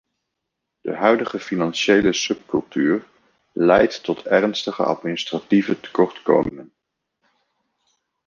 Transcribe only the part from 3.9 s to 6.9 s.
tot ernstige administratieve tekortkomingen.